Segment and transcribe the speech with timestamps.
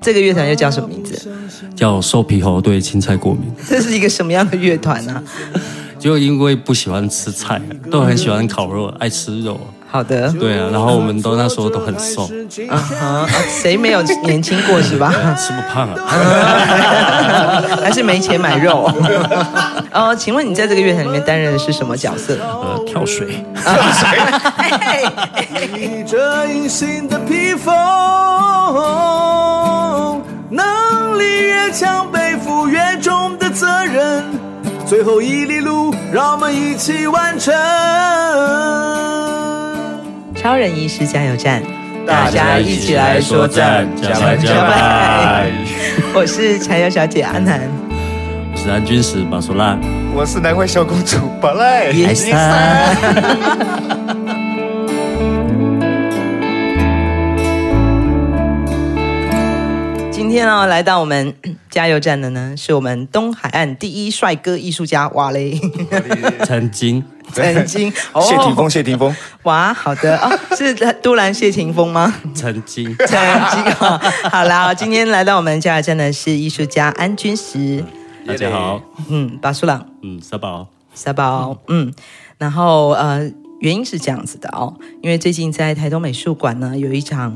[0.00, 1.30] 这个乐团又叫什么名字？
[1.76, 3.42] 叫瘦皮猴对青菜过敏。
[3.68, 5.22] 这是一个什么样的乐团呢？
[5.98, 7.60] 就因为不喜欢吃菜，
[7.90, 9.60] 都很喜欢烤肉，爱吃肉。
[9.90, 12.30] 好的，对啊，然后我们都那时候都很瘦，
[12.68, 15.12] 啊哈，谁没有年轻过是吧？
[15.36, 15.96] 吃不胖啊，
[17.82, 18.88] 还是没钱买肉？
[19.90, 22.38] 呃， 请问你在这个乐团里面担任的是什么角色？
[22.40, 23.44] 呃，跳水。
[23.56, 24.08] 跳水。
[26.06, 27.74] 这隐形的披风，
[30.50, 34.24] 能力越强，背负越重的责任，
[34.86, 37.52] 最后一里路，让我们一起完成。
[40.40, 41.62] 超人医师加油站，
[42.06, 45.46] 大家一起来说赞，加油加班！
[46.14, 47.60] 我是柴油小姐阿南，
[48.50, 49.76] 我是安军师马苏拉，
[50.14, 51.92] 我是南怀小公主巴赖。
[60.30, 61.34] 今天呢，来到我们
[61.68, 65.60] 加油站的呢，是我们东海岸第一帅哥艺术家瓦雷，
[66.44, 67.02] 曾经。
[67.32, 70.16] 曾经，哦、 谢霆锋，谢霆锋，哇，好的。
[70.18, 70.72] 哦，是
[71.02, 72.14] 都兰谢霆锋吗？
[72.32, 74.00] 曾经，曾经，哦、
[74.30, 77.84] 好啦，今天来到我们加油站的是艺术家安君石，
[78.24, 81.92] 大家好，嗯，巴苏朗，嗯，沙宝，沙宝，嗯，
[82.38, 83.28] 然后呃，
[83.58, 87.34] 原因是这样子的哦，因为最近在台东美术馆呢有一场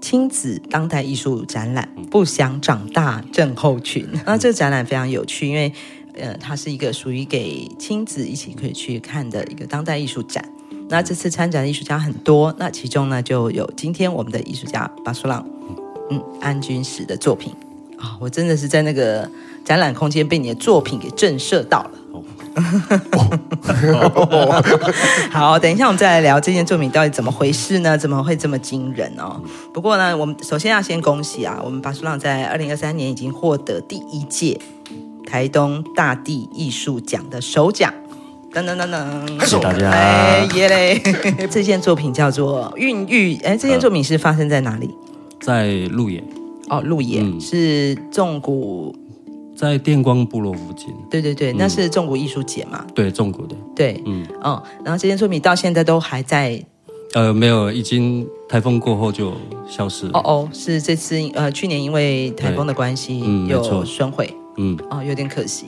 [0.00, 5.72] 亲子当代艺术展览，不想长大症候群，那这个展览非常有趣，因为。
[6.20, 10.44] 呃，它是一个属于给亲子一起可以去看的一个当代艺术展。
[10.88, 15.46] 那这次参展的艺术家很多，那其中呢就有今天我们的艺术家巴苏朗，
[16.10, 17.52] 嗯，安君实的作品
[17.96, 19.30] 啊、哦，我真的是在那个
[19.64, 21.90] 展览空间被你的作品给震慑到了。
[25.30, 27.96] 好，等一下我们再来聊这件作品到底怎么回事呢？
[27.96, 29.40] 怎么会这么惊人哦？
[29.72, 34.58] 不过呢，我们首先要先恭喜啊，我们巴苏浪在二零二三年已经获得第一届。
[35.26, 37.92] 台东大地艺术奖的首奖，
[38.50, 39.90] 噔噔噔噔，谢谢大家。
[39.90, 40.98] 哎耶嘞！
[41.50, 43.36] 这件作品叫做《孕育》。
[43.44, 44.88] 哎，这件作品是发生在哪里？
[45.42, 46.24] 在鹿野。
[46.70, 48.96] 哦，鹿野、嗯、是纵谷，
[49.58, 50.94] 在电光部落附近。
[51.10, 52.86] 对对对，嗯、那是纵谷艺术节嘛？
[52.94, 53.56] 对，纵谷的。
[53.74, 56.64] 对，嗯哦，然后这件作品到现在都还在。
[57.14, 59.32] 呃，没有，已经台风过后就
[59.68, 60.12] 消失了。
[60.14, 64.32] 哦哦，是这次呃，去年因为台风的关系、嗯、有损毁。
[64.58, 65.66] 嗯，哦，有点可惜。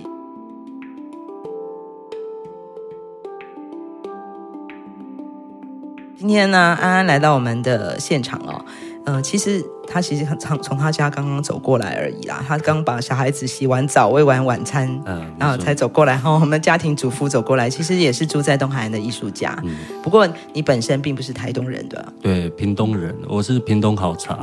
[6.16, 8.64] 今天呢，安安来到我们的现场哦，
[9.06, 16.12] 嗯、呃，其实他其实很从从他家刚刚走过来而已啦，他刚把小孩子洗完澡、喂完晚餐，嗯，然后才走过来。
[16.12, 19.58] 然后我们家庭主妇走过来，其实也是住在东海岸的艺术家。
[19.64, 24.38] 嗯，不过你本身并不是台东人的，对，屏东人，我是屏东好茶，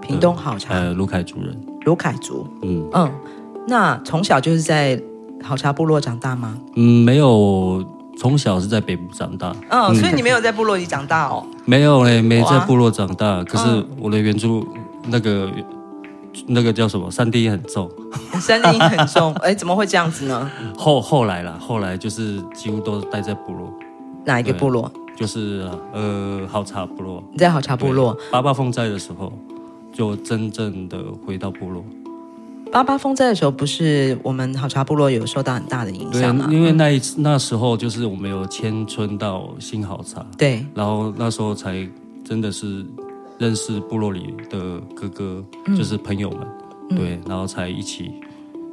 [0.00, 3.12] 屏东好茶，呃，卢凯族人，卢凯族，嗯嗯。
[3.68, 5.00] 那从小就是在
[5.42, 6.58] 好茶部落长大吗？
[6.74, 7.84] 嗯，没有，
[8.18, 9.54] 从小是在北部长大。
[9.68, 11.46] 嗯，嗯，所以你没有在部落里长大哦？
[11.66, 13.44] 没有嘞，没在部落长大。
[13.44, 14.66] 可是我的原住
[15.10, 15.50] 那个
[16.46, 17.10] 那个叫什么？
[17.10, 17.90] 三 D 很重，
[18.40, 19.32] 三 D 很重。
[19.34, 20.50] 哎，怎么会这样子呢？
[20.78, 23.72] 后后来啦，后来就是几乎都待在部落。
[24.24, 24.90] 哪一个部落？
[25.16, 27.22] 就是呃，好茶部落。
[27.32, 28.16] 你在好茶部落？
[28.30, 29.32] 八八风灾的时候，
[29.92, 31.84] 就真正的回到部落。
[32.72, 36.46] 八八风灾的时候，不是我们好茶部落有受到很大的影响吗？
[36.48, 41.86] 对，因为那一次那时候就是我们有迁村到新好茶，对，然后那时候才
[42.24, 42.86] 真的是
[43.40, 46.46] 认识部落里的哥哥，嗯、就是朋友们，
[46.90, 48.12] 嗯、对，然后才一起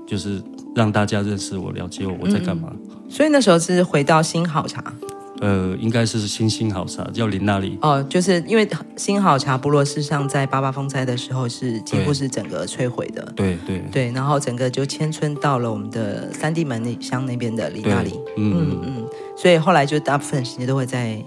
[0.06, 0.44] 就是
[0.76, 2.72] 让大家认识我，了解我我在干嘛。
[3.10, 4.94] 所以那时候是回到新好茶。
[5.40, 7.78] 呃，应该是新新好茶，叫林那里。
[7.84, 13.24] 哦，就是因为新好茶部落事实上在八八风灾的时候是几乎是整个摧毁的。
[13.36, 18.20] 对对对，然后整个就迁村到了我们的三地门乡那边的林那里。
[18.36, 19.06] 嗯嗯嗯，
[19.38, 21.24] 所以后来就大部分时间都会在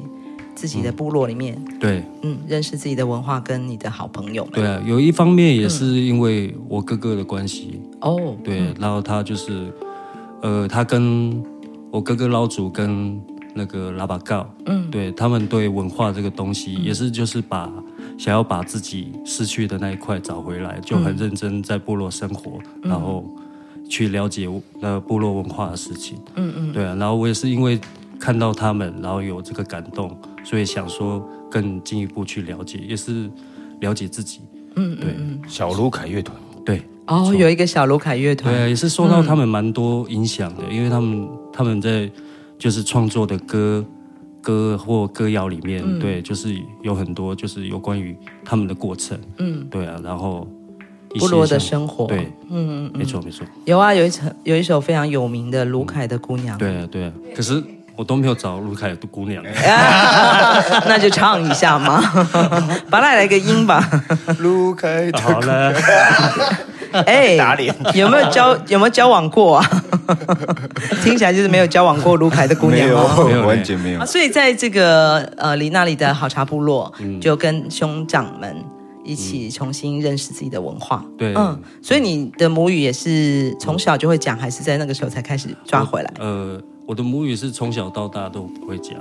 [0.54, 1.54] 自己的部落里面。
[1.66, 4.52] 嗯、对，嗯，认识自己的文化跟你的好朋友们。
[4.54, 7.80] 对啊，有一方面也是因为我哥哥的关系。
[8.00, 8.36] 哦。
[8.42, 9.72] 对，嗯、然后他就是，
[10.42, 11.42] 呃，他跟
[11.90, 13.20] 我哥哥老祖跟。
[13.52, 17.68] 那个拉巴告，嗯，对他们对文化这个东西也是，就是把
[18.16, 23.24] 想要把自己失去的那一块找回来，就很认真在部落生活，然后
[23.88, 24.48] 去了解
[24.80, 27.78] 呃部落文化的事情，嗯嗯，对啊，然后我也是因为
[28.20, 33.30] 看到他们，然后有这个感动，所以想说更进一步去了解，也是
[33.80, 34.40] 了解自己，
[34.76, 35.14] 嗯，对，
[35.48, 42.10] 小卢凯乐团，对，哦，有一个小卢凯乐团，对，也是受到他们蛮多影响的，因为他们他们在。
[42.60, 43.82] 就是创作的歌，
[44.42, 48.14] 歌或歌谣里面，嗯、对，就是有很多，就是有关于
[48.44, 50.46] 他们的过程，嗯，对啊，然后
[51.18, 52.04] 部落的生活。
[52.04, 53.46] 对，嗯嗯，没错没错。
[53.64, 56.58] 有啊，有一首有一首非常有名的卢凯的姑娘。
[56.58, 57.64] 对啊对啊，可是
[57.96, 59.42] 我都没有找卢凯的姑娘。
[60.86, 62.00] 那就唱一下嘛，
[62.90, 63.88] 把它来个音吧。
[64.38, 65.72] 卢凯，好了。
[67.06, 69.70] 哎，打脸有没有交有没有交往过啊？
[71.04, 74.04] 听起来就是没有交往过卢凯的姑娘哦，没有，完全没有。
[74.04, 78.56] 所以在这个呃离那里的好茶部落，就跟兄长们
[79.04, 81.04] 一起重新认识自己的文化。
[81.16, 86.12] 对，嗯，所以你的母语也是从小就会讲，还是在那个时候才开始抓回来？
[86.18, 86.60] 呃，
[86.90, 88.98] 我的母语是从小到大都不会讲，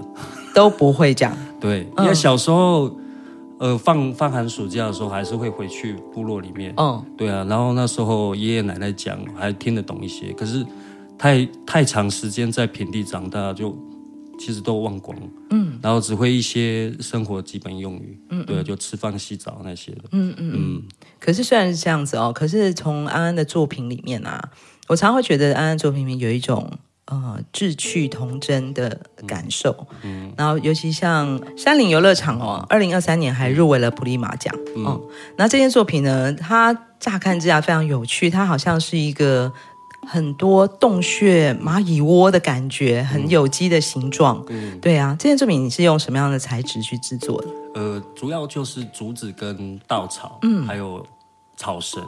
[0.54, 1.36] 都不会讲。
[1.60, 2.96] 对，因为小时候。
[3.62, 6.74] 呃，放放寒暑假的时候，还是会回去部落里面。
[6.78, 10.32] 嗯，对啊，然后那时候爷爷奶奶讲，还听得懂一些。
[10.32, 10.66] 可是
[11.18, 13.78] 太太长时间在平地长大，就
[14.40, 15.28] 其实都忘光了。
[15.50, 18.18] 嗯，然后只会一些生活基本用语。
[18.30, 20.04] 嗯，对啊，就吃饭、洗澡那些的。
[20.14, 20.84] 嗯嗯嗯。
[21.20, 24.42] 可是虽然是这样子哦，可是从安安的作品里面啊，
[24.88, 26.72] 我常常会觉得安安作品里面有一种。
[27.12, 35.02] 呃，志趣童真的感受，嗯，然后尤其像山林游乐场哦，二零二三年还入围了普利马奖，嗯，哦，
[35.36, 39.52] 那这件作品呢，它乍看之下非常有趣，它好像是一个
[40.08, 47.48] 很多洞穴、蚂蚁窝的感觉，很有机的形状，嗯，对啊，这件作品你是用什么样的材质去制作的？
[47.74, 51.04] 呃，主要就是竹子跟稻草，嗯，还有
[51.58, 52.04] 草绳，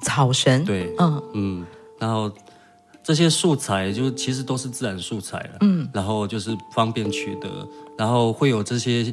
[0.00, 1.20] 草绳，对，嗯。
[1.34, 1.66] 嗯，
[1.98, 2.30] 然后。
[3.08, 7.66] 这些素材就其实都是自然素材了，嗯，然后就是方便取得，
[7.96, 9.10] 然后会有这些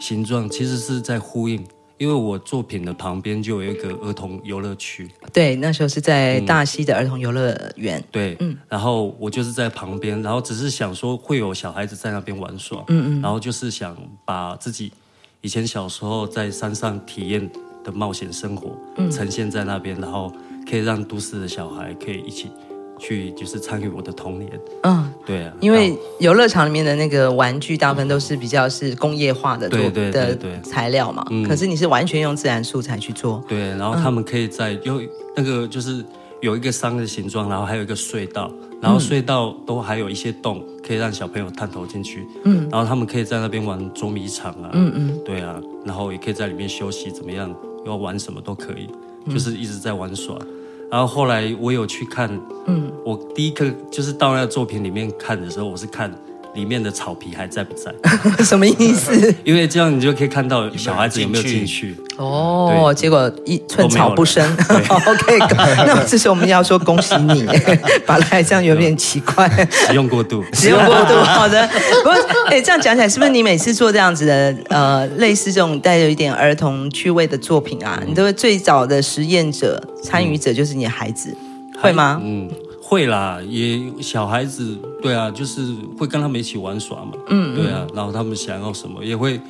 [0.00, 1.62] 形状，其实是在呼应，
[1.98, 13.94] 因为我作品的旁边就有一个儿童游乐区，对，那时候是在大溪的儿童游乐园，嗯、对，嗯，然后我就是在旁边，然后只是想说会有小孩子在那边玩耍，嗯嗯，然后就是想
[14.24, 14.90] 把自己
[15.42, 17.50] 以前小时候在山上体验
[17.84, 20.32] 的冒险生活，嗯，呈现在那边，然后
[20.66, 22.48] 可以让都市的小孩可以一起。
[22.98, 24.50] 去就是参与我的童年，
[24.82, 35.02] 嗯，对啊，因为游乐场里面的那个玩具大部分都是比较是工业化的，对对对的材料嘛，可是你是完全用自然素材去做，对，然后他们可以在有
[35.36, 36.04] 那个就是
[36.40, 38.50] 有一个山的形状，然后还有一个隧道，
[38.80, 47.54] 然后隧道都还有一些洞，可以让小朋友探头进去，嗯，然后他们可以在那边玩捉迷藏啊，嗯嗯，对啊，然后也可以在里面休息，怎么样
[47.84, 48.88] 要玩什么都可以，
[49.30, 50.36] 就是一直在玩耍。
[50.90, 52.30] 然后后来我有去看，
[52.66, 56.12] 嗯，我第一个就是到那个作品里面看的时候，我是看。
[56.56, 57.94] 里面的草皮还在不在？
[58.42, 59.12] 什么意思？
[59.44, 61.94] 因为这样你就可以看到小孩子有没有进去。
[62.16, 64.42] 哦，结果一寸草不生。
[65.06, 65.38] OK，
[65.86, 67.46] 那这时候我们要说恭喜你，
[68.06, 69.48] 把来这样有点奇怪。
[69.70, 71.14] 使用过度，使用过度。
[71.22, 71.68] 好的，
[72.02, 72.14] 不过
[72.48, 81.36] 哎，这样讲起来，是不是你每次做这样子的呃，类似这种带有一点儿童趣味的作品啊，你都会最早的实验者、参与者就是你的孩子，
[81.82, 82.18] 会吗？
[82.24, 82.48] 嗯。
[82.88, 85.60] 会啦，也小孩子对啊，就是
[85.98, 89.40] 会跟他们一起玩耍嘛，嗯，对啊，然后他们想要什么，也会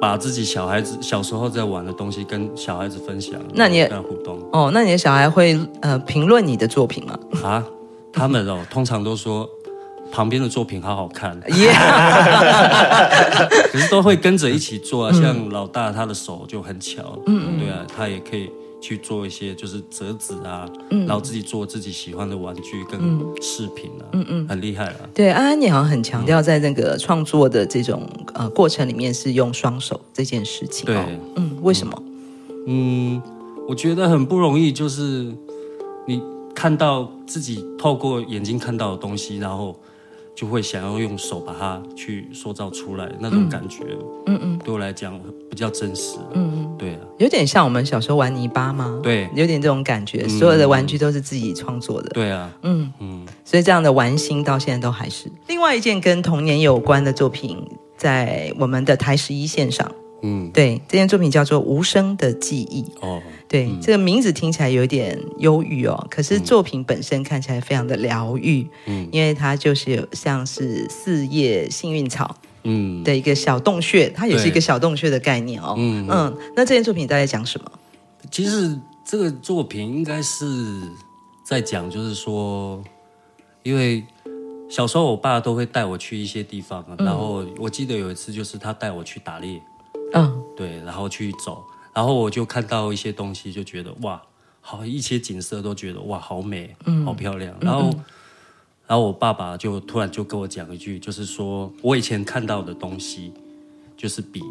[0.00, 4.38] 把自己小孩子小时候在玩的东西跟小孩子分享，那你也互动。
[4.52, 7.18] 哦，那你的小孩会呃评论你的作品吗？
[7.42, 7.64] 啊，
[8.12, 9.48] 他们哦，通常都说
[10.12, 11.72] 旁边的作品好好看， 耶，
[13.72, 18.48] 可是都会跟着一起做啊，像老大他的手就很巧，嗯，对啊，他也可以。
[18.80, 23.00] 去做一些就是折纸啊，嗯、然后自己做自己喜欢的玩具跟
[23.40, 25.00] 饰品啊，嗯嗯，很厉害啊。
[25.12, 30.86] 对，安安你好像很强调在那个创作的这种呃过程里面是用双手这件事情。
[30.86, 30.96] 对，
[31.36, 32.02] 嗯，为什么？
[32.66, 33.20] 嗯，
[33.68, 35.32] 我觉得很不容易，就是
[36.06, 36.22] 你
[36.54, 39.78] 看到自己透过眼睛看到的东西，然后。
[40.38, 43.82] 就会想要用手把它去塑造出来那种感觉，
[44.26, 49.00] 嗯嗯，对我来讲比较真实，嗯嗯，对啊，有点像我们小时候玩泥巴吗？
[49.02, 52.92] 对，有点这种感觉，所有的玩具都是自己创作的，对啊，嗯。
[53.00, 55.28] 嗯，所以这样的玩心到现在都还是。
[55.48, 57.58] 另外一件跟童年有关的作品，
[57.96, 59.90] 在我们的台十一线上。
[60.22, 62.82] 嗯，对，这件作品叫做《无声的记忆》。
[63.00, 68.68] 哦，对，嗯、这个名字听起来有点忧郁哦，可是作品本身看起来非常的疗愈。
[68.86, 72.34] 嗯，因为它就是有像是四叶幸运草，
[72.64, 75.76] 嗯，的一个小洞穴，它也是一个小洞穴的概念哦。
[75.78, 77.70] 嗯嗯，那这件作品大概讲什么？
[78.30, 80.82] 其实这个作品应该是
[81.44, 82.82] 在讲，就是说，
[83.62, 84.04] 因为
[84.68, 89.62] 小时候我爸都会带我去一些地方，嗯、然后我记得有一次就是他带我去打猎。
[90.14, 94.20] 嗯，对，然后去走，然后我就看到一些东西，就觉得哇，
[94.60, 97.54] 好一些景色都觉得哇，好美，嗯，好漂亮。
[97.60, 98.04] 然后，嗯嗯
[98.88, 103.32] 然后我爸爸就突然就跟我讲一句，就是说我以前看到的东西，
[103.98, 104.42] 就是比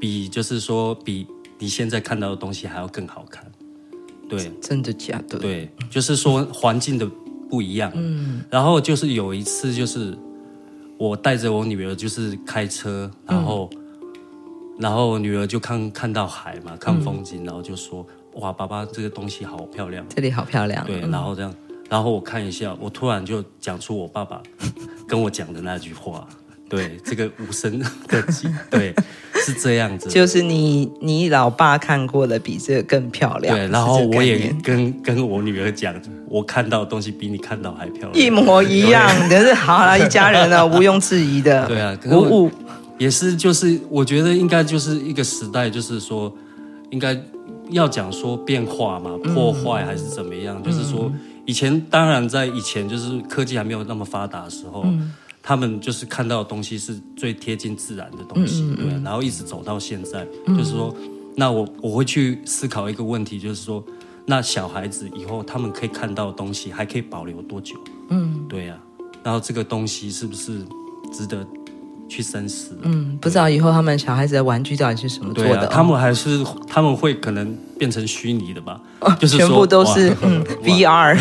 [0.00, 1.26] 比，就是说比
[1.58, 3.44] 你现在看到的东西还要更好看。
[4.28, 5.38] 对，真的假的？
[5.38, 7.08] 对，就是说环境的
[7.48, 7.92] 不一样。
[7.94, 10.16] 嗯，然后就是有一次，就是
[10.98, 13.79] 我带着我女儿，就是开车，然后，嗯、
[14.80, 18.04] 然后女儿就看看到海嘛，看风景，嗯、然后就说
[18.40, 21.54] ：“哇，爸爸，这个东西好漂亮，这里好漂亮。”对，然后这样，
[21.90, 24.40] 然后我看一下，我突然就讲出我爸爸
[25.06, 26.26] 跟我讲的那句话。
[26.68, 28.94] 对，这个无声的记， 对，
[29.44, 30.08] 是这样子。
[30.08, 33.56] 就是你，你老爸看过的比这个更漂亮。
[33.56, 35.92] 对，然后我也跟跟我女儿讲，
[36.28, 39.10] 我看到的东西比你看到还漂亮，一模一样。
[39.28, 41.66] 可是好了，一家人了，毋庸置疑的。
[41.66, 42.50] 对啊，无误。
[43.00, 46.32] 也是，就是我觉得应该就是一个时代，就是说
[46.90, 47.20] 应该
[47.70, 50.60] 要讲说变化嘛，破坏还是怎么样？
[50.60, 51.10] 嗯、就是说
[51.44, 54.82] 以前，当然在以前，就是科技还没有那么发达的时候。
[54.84, 60.94] 嗯他们就是看到的东西是最贴近自然的东西，嗯嗯嗯对，然后一直走到现在，嗯、就是说，
[61.34, 63.82] 那我我会去思考一个问题，就是说，
[64.26, 67.74] 那小孩子以后他们可以看到的东西还可以保留多久？
[68.10, 68.78] 嗯，对呀、啊，
[69.24, 70.62] 然后这个东西是不是
[71.10, 71.44] 值得？
[72.10, 75.60] 去生死，嗯，不知道以后他们小孩子的玩具到底是什么做的？
[75.60, 78.80] 啊、他们还是他们会可能变成虚拟的吧？
[78.98, 81.16] 哦、就是全部都是嗯 VR，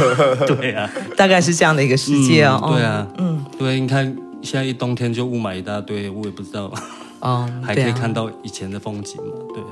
[0.46, 2.60] 对啊， 大概是这样的一个世界哦。
[2.62, 4.04] 嗯、对啊，嗯，对，你看
[4.42, 6.70] 现在一冬天就雾霾一大堆，我也不知道
[7.20, 9.32] 哦，还可以看到以前的风景嘛？
[9.54, 9.62] 对。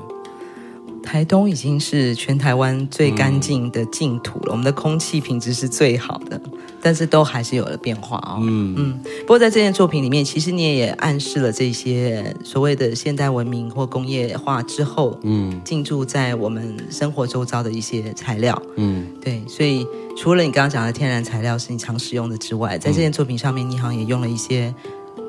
[1.03, 6.41] 台东已经是全台湾最干净的净土了，嗯、我们的空气品质是最好的，
[6.83, 8.39] 但是都还是有了变化哦。
[8.41, 8.99] 嗯嗯。
[9.21, 18.61] 不过在这件作品里面，其实你也暗示了这些所谓的现代文明或工业化之后，嗯，进驻在我们生活周遭的一些材料。
[18.75, 19.41] 嗯，对。
[19.47, 19.87] 所以
[20.17, 24.75] 除了你刚刚讲的天然材料是你常使用的之外，在这件作品上面，你好像也用了一些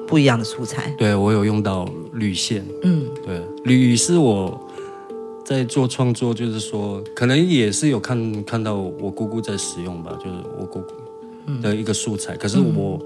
[0.09, 0.93] 不一样的素材。
[0.99, 2.67] 对，我有用到铝线。
[2.83, 4.61] 嗯，对，铝是我。
[5.47, 10.87] 在做创作，就是说，可能也是有看看到我姑姑在使用吧，就是我姑姑
[11.63, 12.35] 的一个素材。
[12.35, 13.01] 嗯、可是我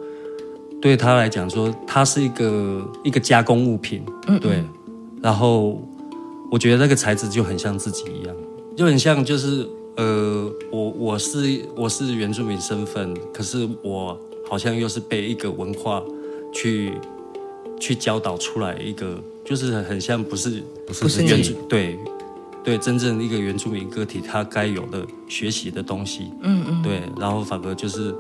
[0.81, 4.65] 对他来讲说，它是一个一个加工物品，嗯嗯对。
[5.23, 5.81] 然后
[6.51, 8.37] 我觉得那个材质就很像自己一样，
[8.77, 9.67] 就很像就是
[9.97, 14.19] 呃，我我是我是原住民身份，可是我
[14.49, 16.03] 好像又是被一个文化
[16.53, 16.93] 去
[17.81, 21.99] 去教导出来一个，就是很像不是不是原住对。
[22.65, 28.15] 对，真正一个原住民个体，他该有的学习的东西，嗯嗯，对，然后反而就是，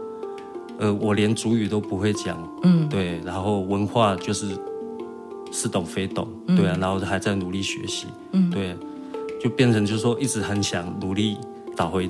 [0.78, 4.46] 呃，我连主语都不会讲，嗯，对，然后文化就是
[5.50, 8.76] 似懂非懂，嗯、对啊，然后还在努力学习，嗯，对，
[9.42, 11.36] 就变成就是说一直很想努力
[11.76, 12.08] 找回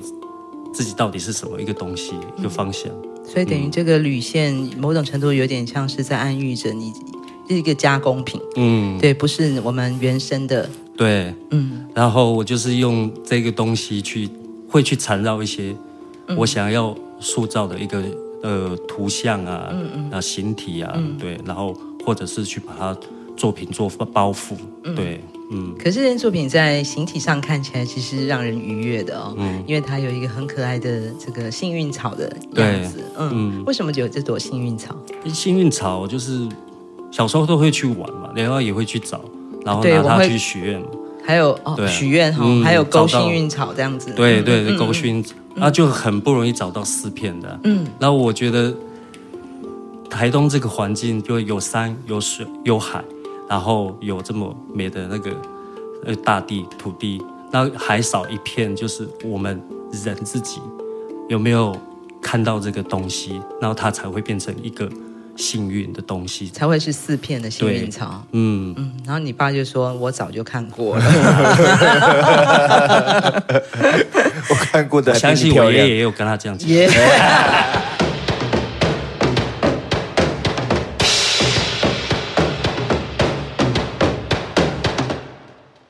[0.73, 2.91] 自己到底是什么一个东西，嗯、一个方向。
[3.25, 6.91] 所以等于这个铝线某种程度有点像是在暗喻着你
[7.47, 10.69] 是一个加工品，嗯，对，不是我们原生的。
[10.97, 14.29] 对，嗯，然后我就是用这个东西去，
[14.67, 15.75] 会去缠绕一些
[16.37, 18.03] 我想要塑造的一个
[18.43, 22.95] 呃图像啊，嗯嗯，啊形体啊，嗯、对，然后或者是去把它
[23.35, 25.73] 作品做包覆，嗯、对，嗯。
[25.77, 34.95] 可是这件作品在形体上看起来其实让人愉悦的哦，嗯，因为它有一个很可爱的这个幸运草的样子，嗯，嗯，为什么就有这朵幸运草？
[35.33, 36.47] 幸运草就是
[37.11, 39.21] 小时候都会去玩嘛，然后也会去找。
[39.65, 40.81] 然后拿它去许愿，
[41.21, 45.25] 还有哦，许愿哈，还有勾幸运草这样子，对对，勾幸运
[45.59, 47.59] 草，那就很不容易找到四片的。
[47.63, 48.73] 嗯，然后我觉得
[50.09, 53.03] 台东这个环境就有山有水有海，
[53.49, 55.31] 然后有这么美的那个
[56.05, 59.61] 呃大地土地，那还少一片，就是我们
[59.91, 60.59] 人自己
[61.27, 61.75] 有没有
[62.21, 64.89] 看到这个东西，然后它才会变成一个。
[65.39, 71.05] 幸运的东西才会是四片的幸运草，嗯嗯，然后你爸就说：“我早就看过了，
[74.49, 76.67] 我看过的。”相信我爷爷也有跟他这样讲。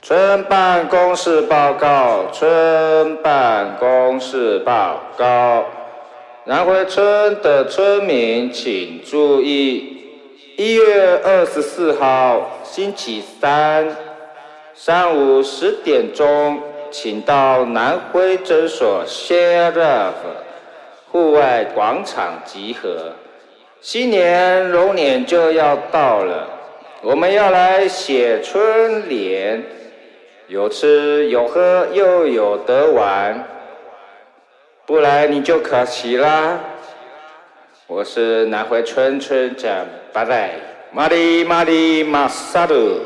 [0.04, 5.66] 村办公室报告，村办公室报告。
[6.50, 10.00] 南回村的村民请注意，
[10.58, 13.96] 一月二十四号星期三
[14.74, 20.14] 上午十点钟，请到南回诊所 Sheriff
[21.12, 23.14] 户外广场集合。
[23.80, 26.50] 新年龙年就要到了，
[27.04, 29.64] 我们要来写春联，
[30.48, 33.48] 有吃有喝又有得玩。
[34.90, 36.60] 不来你就可惜啦。
[37.86, 40.56] 我是南回村村长，拜拜，
[40.92, 43.00] 马里马里马萨鲁。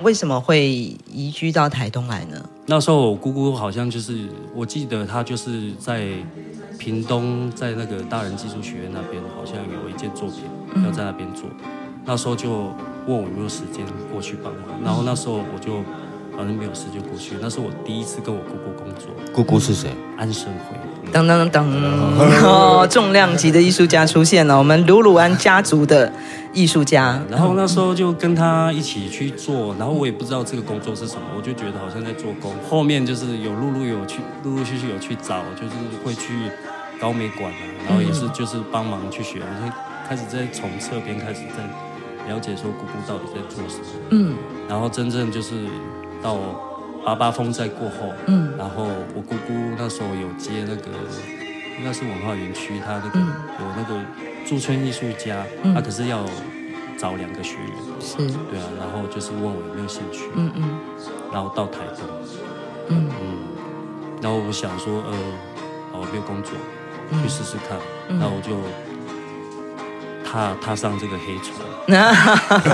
[0.00, 0.66] 为什么会
[1.12, 2.42] 移居到台东来呢？
[2.64, 6.06] 那时候我姑姑好像就是，我记得她就是在
[6.78, 10.44] 屏东，在那个大人技术学院那边，好像有一件作品
[10.82, 11.44] 要在那边做。
[12.04, 12.50] 那时候就
[13.06, 15.82] 问我有没有时间过去帮忙，然后那时候我就。
[16.34, 17.34] 反正没有事就过去。
[17.42, 19.10] 那是我第一次跟我姑姑工作。
[19.34, 19.90] 姑姑是谁？
[20.16, 20.74] 安生辉。
[21.12, 21.68] 当当当，
[22.42, 26.10] 哦，重量级的艺术家出现了，我们鲁鲁安家族的
[26.54, 27.20] 艺术家。
[27.28, 32.50] 然后那时候就跟他一起去做，然后我也不知道这个工作是什么，我就觉得好像在做工。
[32.66, 36.50] 后面就是有陆陆有去，陆陆续续有去找，就是会去
[36.98, 39.70] 高美馆啊，然后也是就是帮忙去学，我就
[40.08, 41.62] 开始在从侧边开始在
[42.28, 43.84] 了解说姑姑到底在做什么。
[44.10, 44.34] 嗯，
[44.68, 45.66] 然后真正就是。
[46.22, 46.38] 到
[47.04, 50.88] 八八风灾过后，嗯，然后我姑姑那时候有接那个，
[51.76, 53.26] 应该是文化园区，他那个、嗯、
[53.58, 54.00] 有那个
[54.46, 55.74] 驻村艺术家，他、嗯。
[55.74, 56.24] 啊、可是要
[56.96, 60.78] 找两个学员，是，对啊，然后就是问我有没有兴趣，嗯嗯，
[61.32, 62.06] 然后到台东，
[62.86, 63.10] 嗯。
[63.20, 63.38] 嗯，
[64.22, 65.12] 然后我想说，呃，
[65.94, 66.52] 我，没有工作，
[67.20, 67.76] 去试试看，
[68.10, 68.54] 嗯、然后我就
[70.32, 71.52] 踏踏上这个黑船，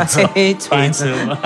[0.32, 0.80] 黑船。
[0.82, 1.38] 黑船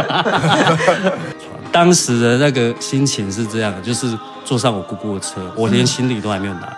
[1.72, 4.06] 当时的那个心情是这样的，就是
[4.44, 6.70] 坐上我姑姑的车，我连行李都还没有拿，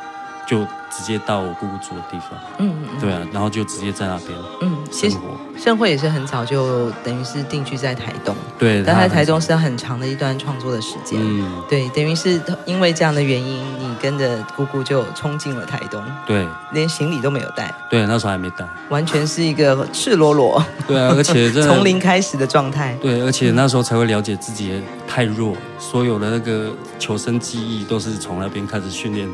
[0.46, 0.64] 就
[0.96, 2.30] 直接到我姑姑住的地方。
[2.58, 5.36] 嗯，嗯对啊，然后就直接在那边嗯生活。
[5.56, 11.18] 盛辉也是很早就等于是定居在台东，对，但在台东是很长的一段创作的时间。
[11.22, 16.02] 嗯，对，等于是因为这样的原因，你跟着姑姑就冲进了台东。
[16.26, 17.72] 对，连行李都没有带。
[17.88, 20.62] 对，那时候还没带，完全是一个赤裸裸。
[20.88, 22.98] 对啊，而且 从零开始的状态。
[23.00, 29.28] 对，而且那时候才会了解自己太弱，所有的那个求生记忆都是从那边开始训练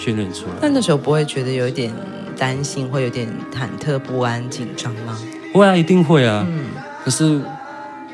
[0.00, 0.52] 训练出来。
[0.60, 1.92] 但那时候不会觉得有一点
[2.38, 5.18] 担心，会有点忐忑不安、紧张吗？
[5.52, 6.46] 会啊，一定会啊。
[6.48, 6.64] 嗯。
[7.04, 7.38] 可是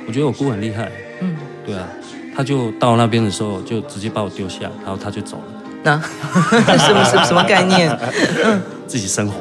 [0.06, 0.90] 我觉得我姑很厉害。
[1.20, 1.36] 嗯。
[1.64, 1.86] 对啊，
[2.34, 5.62] 他就到那边的时候，就直接把我丢下，然后他就走了。
[5.84, 6.02] 那、 啊、
[6.76, 7.88] 什么什么什么概念？
[8.44, 8.60] 嗯。
[8.88, 9.34] 自己生活。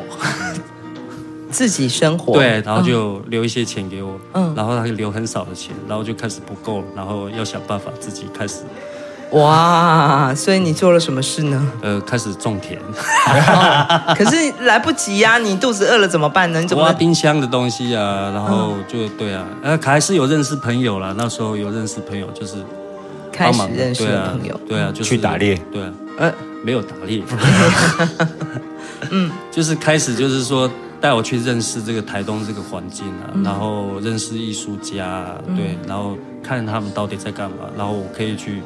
[1.49, 2.33] 自己生活。
[2.33, 4.19] 对，然后就留一些钱给我。
[4.33, 4.53] 嗯。
[4.55, 8.61] 然后他就留很少的钱，然后就开始不够，然后要想办法自己开始。
[9.31, 11.71] 哇，所以你做了什么事呢？
[11.81, 12.79] 呃，开始种田。
[14.15, 16.61] 可是来不及呀、啊，你肚子饿了怎么办呢？
[16.61, 18.31] 你怎么挖冰箱的东西啊？
[18.33, 21.13] 然后就对啊，呃，还是有认识朋友啦。
[21.17, 22.57] 那时候有认识朋友，就是
[23.31, 26.33] 开始认识朋友，对啊，就是去打猎，对啊，呃，
[26.63, 27.21] 没有打猎，
[29.09, 30.69] 嗯，就是开始就是说
[31.01, 35.25] 带我去认识这个台东这个环境啊，然后认识艺术家，
[35.57, 38.61] 对，然后看他们到底在干嘛，然后我可以去。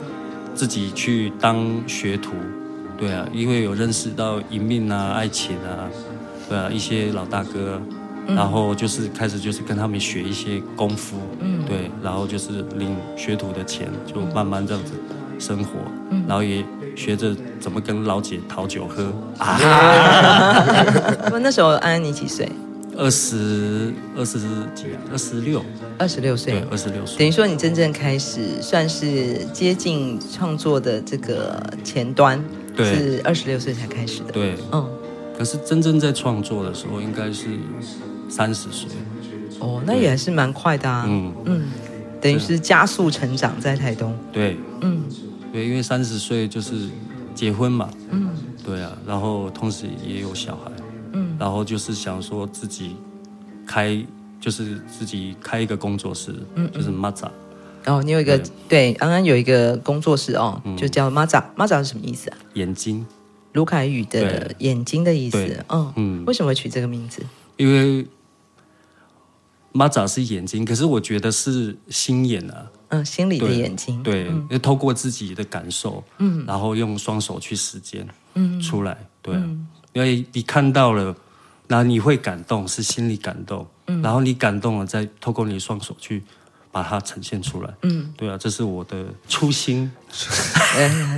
[0.60, 2.34] 自己去当学徒，
[2.98, 5.88] 对啊，因为有认识到银命啊、爱情啊，
[6.50, 7.82] 对啊，一些老大哥，
[8.28, 14.92] 嗯、然后就是开始就是跟他们学一些功夫，嗯，对，然后就是领学徒的钱，就慢慢这样子
[15.40, 15.80] 生活，
[16.12, 16.62] 嗯、然后也
[16.94, 19.14] 学着怎么跟老姐讨酒喝。
[19.38, 19.58] 啊。
[21.42, 22.52] 那时候安安你几岁？
[23.00, 24.38] 二十二十
[24.76, 25.64] 几啊，二十六，
[25.98, 27.18] 二十六岁，对，二十六岁。
[27.18, 32.44] 等于说你真正开始算是接近创作的这个前端，
[32.76, 34.34] 对，是二十六岁才开始的。
[34.34, 34.86] 对，嗯。
[35.38, 37.46] 可是真正在创作的时候，应该是
[38.28, 38.90] 三十岁。
[39.60, 41.06] 哦，那也还是蛮快的啊。
[41.08, 41.68] 嗯嗯，
[42.20, 44.14] 等于是加速成长在台东。
[44.34, 45.02] 对，嗯，
[45.54, 46.90] 对，因为三十岁就是
[47.34, 47.90] 结婚嘛。
[48.12, 48.32] 嗯，
[48.66, 50.70] 对啊，然后同时也有小孩。
[51.40, 52.96] 然后就是想说自己
[53.66, 54.06] 开，
[54.40, 57.30] 就是自己开一个工作室，嗯，就是 Maza。
[57.86, 61.44] 哦，你有一个对，对，安安有一个工作室哦，嗯、就叫 Maza。
[61.56, 62.38] Maza 是什么意思啊？
[62.54, 63.06] 眼睛，
[63.54, 65.66] 卢凯宇的眼睛的意思。
[65.70, 67.22] 嗯嗯，为什么会取这个名字？
[67.56, 68.06] 因为
[69.72, 72.68] Maza 是眼睛，可是我觉得是心眼啊。
[72.90, 74.04] 嗯，心里的眼睛。
[74.04, 81.16] 对，要、嗯、透过自己的感受，嗯，然后用双手去实践，嗯，出来，对，嗯、因为你看到了。
[81.68, 86.24] 然后你会感动，是心里感动，嗯，然后你感动了，再透过你的双手去
[86.72, 89.92] 把它呈现出来，嗯，对啊，这是我的初心。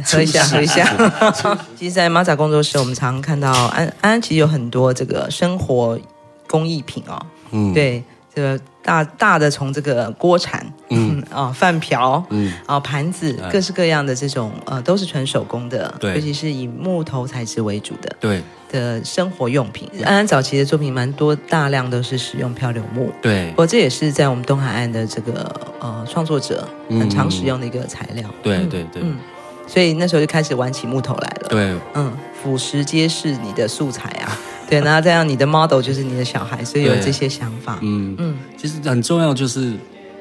[0.04, 0.86] 喝一下，喝一下。
[1.80, 5.98] 其实，在 Maza 工作室，我们常常看到安安，其实有很多这个生活
[6.50, 8.04] 工艺品哦，嗯，对。
[8.34, 11.22] 这个大大的从这个锅铲，嗯。
[11.30, 12.52] 啊饭瓢，嗯。
[12.65, 18.41] 啊盘子，各式各样的这种呃都是纯手工的，对，尤其是以木头材质为主的，对。
[18.72, 19.89] 的生活用品。
[20.06, 29.17] 安安早期的作品蛮多，大量都是使用漂流木，对，不过这也是在我们东海岸的这个呃创作者很常使用的一个材料，对对对，嗯，
[29.67, 34.38] 所以那时候就开始玩起木头来了，对，嗯，腐蚀皆是你的素材啊。
[34.72, 37.78] 对，然后这样你的 model 就是你的小孩，所以有这些想法。
[37.82, 39.74] 嗯嗯，其实很重要就是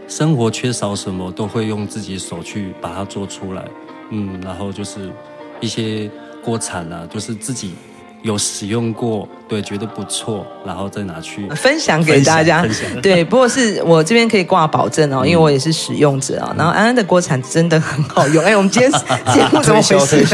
[0.09, 3.65] 生活缺少什么，都会用自己手去把它做出来。
[4.11, 5.13] 嗯，然后就是
[5.61, 6.11] 一些
[6.43, 7.75] 锅铲啊，就是自己。
[8.23, 12.65] 有使用过，对，觉得不错，然后再拿去分享给大家。
[13.03, 16.55] 对，不过是我这边可以挂保证哦，因为我也是使用者啊。
[16.57, 18.45] 然后安安的锅铲真的很好用。
[18.45, 18.89] 哎，我们今天
[19.35, 20.25] 节目怎么回事？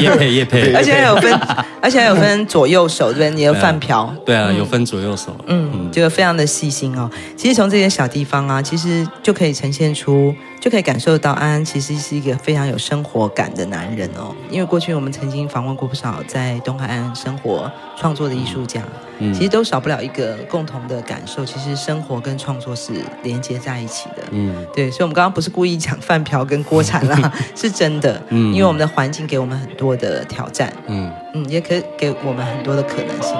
[0.00, 1.32] 业配业配，而且还有分，
[1.80, 4.12] 而且还有分左右手，对，你的饭瓢。
[4.26, 5.36] 对啊，有分左右手。
[5.46, 7.08] 嗯，这个非常的细心哦。
[7.36, 10.34] 其实从这些小地方啊，其实就可以呈现出。
[10.60, 14.34] 就可以感受到安安其实是一个非常有生活感的男人哦。
[14.50, 18.82] 因为过去我们曾经访问过不少在东海岸生活创作的艺术家，
[19.18, 24.24] 嗯，其实都少不了一个共同的感受，其实生活跟创作是连接在一起的。
[24.30, 28.20] 嗯，对，所以我们刚刚不是故意讲饭票跟锅铲啦， 是真的。
[28.30, 30.72] 嗯，因为我们的环境给我们很多的挑战。
[30.86, 33.36] 嗯嗯，也可以给我们很多的可能性。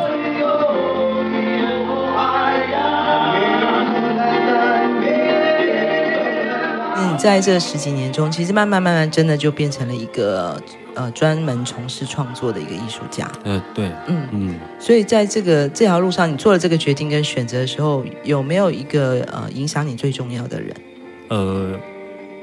[7.19, 10.63] 在这十几年中，其实慢慢慢慢，真的就变成了一个
[10.99, 13.31] 呃专门从事创作的一个艺术家。
[13.45, 14.55] 呃，对，嗯嗯。
[14.81, 20.75] 所以在这个这条路上，你做了这个决定跟选择的时候，有没有一个呃影响你最重要的人？
[21.29, 21.79] 呃，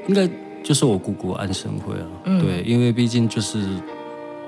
[0.08, 0.28] 应该
[0.64, 2.08] 就是我姑姑安生辉啊。
[2.24, 3.60] 嗯，对，因为毕竟就是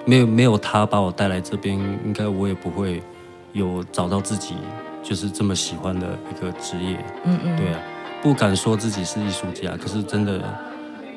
[0.06, 3.04] 没有没有他把我带来这边，应该我也不会
[3.52, 4.56] 有找到自己
[5.04, 6.98] 就是这么喜欢的一个职业。
[7.26, 7.80] 嗯嗯，对啊。
[8.20, 10.42] 不敢说自己是艺术家，可是真的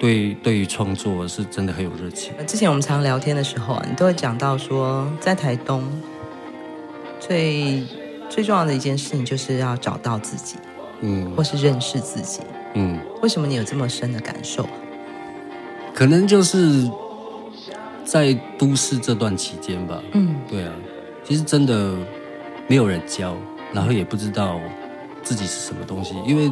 [0.00, 2.32] 对对于创作是真的很有热情。
[2.46, 5.84] 之前我们常聊天的时候啊，你都会讲到说，在台东
[7.20, 7.84] 最
[8.30, 10.56] 最重要的一件事情就是要找到自己，
[11.02, 12.40] 嗯，或是认识自己，
[12.72, 12.98] 嗯。
[13.20, 14.66] 为什么你有这么深的感受？
[15.94, 16.90] 可能就是
[18.02, 20.72] 在都市这段期间吧，嗯，对啊，
[21.22, 21.94] 其实真的
[22.66, 23.36] 没有人教，
[23.74, 24.58] 然后也不知道。
[25.22, 26.14] 自己是什么东西？
[26.26, 26.50] 因为，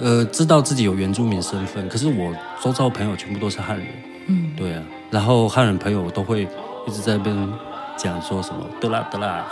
[0.00, 2.32] 呃，知道自己有原住民身份，可是我
[2.62, 3.86] 周遭朋友全部都是汉人，
[4.26, 6.42] 嗯，对啊，然后汉人朋友都会
[6.86, 7.52] 一直在那边
[7.96, 9.44] 讲说什么得啦得啦，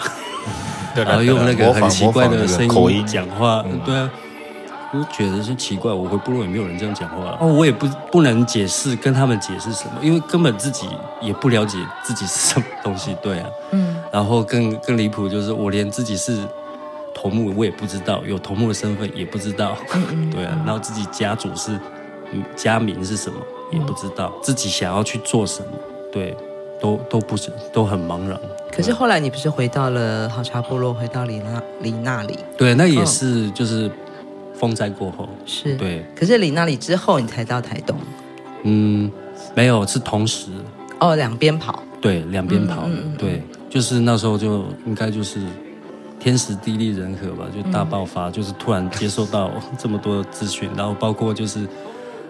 [0.94, 4.08] 然后用那个很奇怪的声音讲话，对啊，
[4.92, 10.86] 我觉得是奇怪，我回部落也没有人这样讲话，哦，我也不不能解释跟他们解释什么，因为根本自己
[11.20, 16.38] 也不了解自己是什么东西，对啊，嗯，然后更更离谱就是我连自己是。
[17.26, 19.76] 头目我也不知道，有头目的身份也不知道，
[20.30, 21.76] 对啊，然后自己家族是，
[22.54, 23.36] 家名是什么
[23.72, 25.70] 也不知道，自己想要去做什么，
[26.12, 26.36] 对，
[26.80, 28.38] 都都不是都很茫然。
[28.70, 32.38] 可是后来你不是回到了好茶部落，回到里那里那里？
[32.56, 33.90] 对，那也是就是
[34.54, 36.04] 风灾过后是，对。
[36.14, 37.98] 可是里那里之后你才到台东？
[38.62, 39.10] 嗯，
[39.52, 40.50] 没有，是同时
[41.00, 45.40] 哦，两边跑，对，两边跑，对，就是那时候就应该就是。
[46.18, 51.66] 天时地利人和吧，就大爆发，嗯、就是突然接受到 这么多的资讯，然后包括就是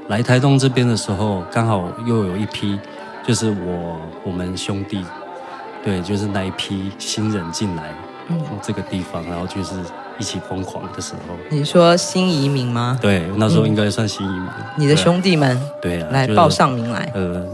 [0.09, 2.79] 来台东这边的时候，刚好又有一批，
[3.27, 5.05] 就是我我们兄弟，
[5.85, 7.95] 对，就是那一批新人进来，
[8.29, 9.75] 嗯，这个地方，然后就是
[10.19, 11.35] 一起疯狂的时候。
[11.51, 12.99] 你说新移民吗？
[13.01, 14.43] 对，那时候应该算新移民。
[14.47, 17.47] 嗯、你的兄弟们，对啊，来报上名来，呃。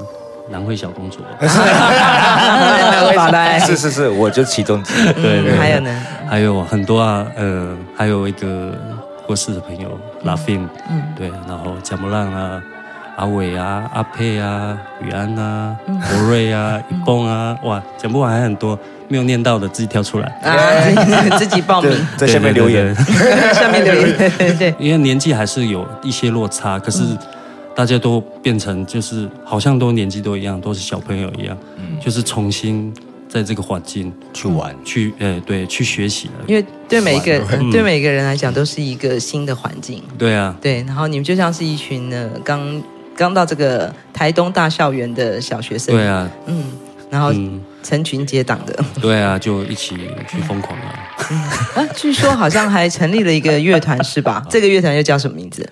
[0.51, 1.19] 南汇小公主，
[3.67, 5.13] 是是是，我就其中之一。
[5.15, 8.73] 对对，还有呢，还有很多啊，呃，还有一个
[9.27, 10.59] 过世的朋友拉菲，
[10.91, 12.61] 嗯，对，然后贾木浪啊，
[13.17, 18.79] 阿伟啊，阿佩啊，雨安啊，博瑞啊，一蹦啊，哇，讲不完还很多
[19.09, 20.27] 没有念到的，自己跳出来。
[20.43, 20.53] 啊，
[21.39, 22.95] 自己报名，在 下面留言，
[23.55, 24.53] 下面留言，对。
[24.55, 27.17] 对，因为年纪还是有一些落差，可是。
[27.75, 32.93] 大家都变成就是好像都年纪都一样，都是小朋友一样，嗯，就是重新
[33.29, 36.45] 在这个环境去玩，去呃对去学习了。
[36.47, 40.03] 因为对每一个对每一个人来讲都是一个新的环境。
[40.19, 42.83] 对啊，对，然后你们就像是一群呢刚
[43.17, 45.95] 刚到这个台东大校园的小学生。
[45.95, 46.65] 对啊，嗯，
[47.11, 47.33] 然后
[47.83, 48.85] 成群结党的。
[49.01, 49.97] 对啊，就一起
[50.29, 50.85] 去疯狂了。
[51.75, 54.45] 啊，据说好像还成立了一个乐团是吧？
[54.51, 55.67] 这个乐团又叫什么名字？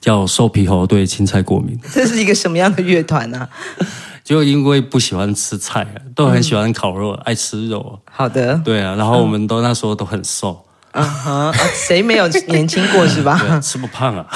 [0.00, 3.48] 叫瘦皮猴对青菜过敏， 这是一个什么样的乐团呢？
[4.24, 7.98] 就因为不喜欢吃菜，都很喜欢烤肉，嗯、爱吃肉。
[8.10, 10.64] 好的，对啊，然后我们都那时候都很瘦。
[10.92, 13.40] 啊哈，谁没有年轻过是吧？
[13.62, 14.26] 吃不胖啊，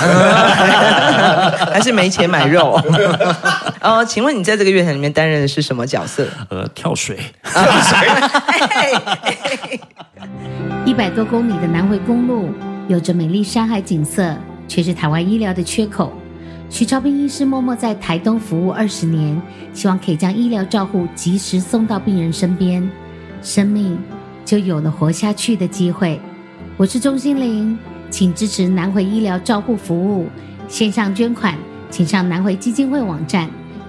[1.73, 2.81] 还是没钱买肉？
[3.81, 6.27] 哦，请问你在这个乐团里面担任的是什么角色？
[6.51, 7.99] 呃，跳水跳水。
[10.85, 12.53] 一百多公里的南回公路，
[12.89, 14.35] 有着美丽山海景色。
[14.69, 16.13] 却是台湾医疗的缺口。
[16.71, 19.41] 徐超斌医师默默在台东服务二十年，
[19.73, 22.91] 希望可以将医疗照护及时送到病人身边，
[23.43, 23.97] 生命
[24.45, 26.21] 就有了活下去的机会。
[26.77, 27.79] 我是钟心凌，
[28.11, 30.27] 请支持南回医疗照护服务。
[30.67, 31.57] 线上捐款，
[31.91, 33.49] 请上南回基金会网站，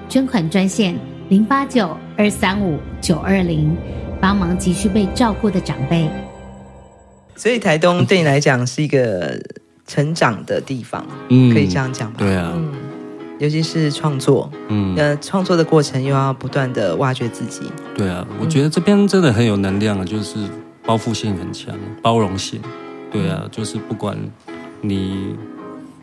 [0.09, 0.93] 捐款专线
[1.29, 3.75] 零八九二三五九二零，
[4.19, 6.07] 帮忙急需被照顾的长辈。
[7.35, 9.41] 所以台东对你来讲是一个
[9.87, 12.17] 成长的地方，嗯，可以这样讲吧？
[12.19, 12.71] 对啊，嗯，
[13.39, 17.71] 尤其是创作，嗯，呃，创作的过程又要不断的挖掘自己。
[17.95, 20.37] 对啊，我觉得这边真的很有能量啊，就是
[20.83, 22.59] 包覆性很强，包容性。
[23.11, 24.17] 对啊，就是不管
[24.81, 25.35] 你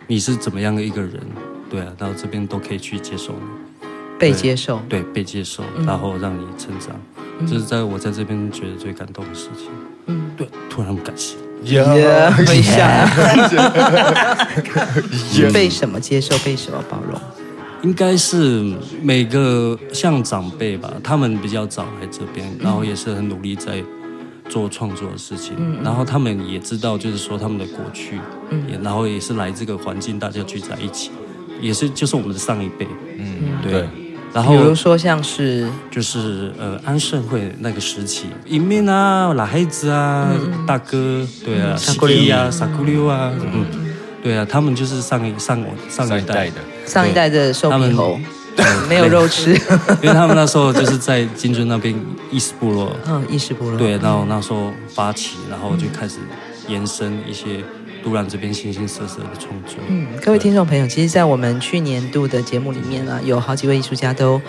[0.07, 1.21] 你是怎么样的一个人，
[1.69, 3.87] 对啊，到这边都可以去接受你，
[4.19, 6.95] 被接受，对，被接受，然后让你成长，
[7.41, 9.69] 这、嗯、是在我在这边觉得最感动的事情。
[10.07, 11.83] 嗯，对，突然感谢，也
[12.31, 13.09] 会想
[15.53, 17.21] 被什么接受，被什么包容？
[17.83, 18.63] 应该是
[19.03, 23.83] 每个像长辈吧，他们比较早来这边，然后也是很努力在
[24.49, 28.21] 做创作的事情，嗯、然后他们也知道，就是说他们的过去，
[28.51, 31.11] 嗯，也然后也是来这个环境，大家聚在一起，
[31.61, 32.87] 也是就是我们的上一辈，
[33.19, 33.73] 嗯，对。
[33.73, 33.89] 对
[34.35, 43.67] 然后，比如说像是，就是呃安盛会那个时期，一面啊，老黑子啊，嗯、大哥，对啊，西里啊，萨库溜啊，嗯，
[44.23, 46.47] 对啊，他们就是上一上我上一代。
[46.47, 46.57] 的。
[46.87, 48.19] 上一代的瘦皮猴，
[48.89, 49.53] 没有肉吃，
[50.03, 51.95] 因为他们那时候就是在金樽那边
[52.31, 56.17] 意识部落，嗯，意识部落，对，然后那时候发起，然后就开始
[56.69, 57.63] 延伸一些。
[58.03, 59.77] 都兰这边形形色色的创作。
[59.89, 64.41] 嗯，各位听众朋友，其实，在我们去年度的节目里面啊，有好几位艺术家都